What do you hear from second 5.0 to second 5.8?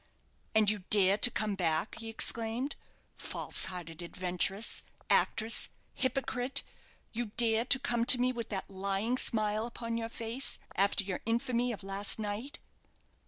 actress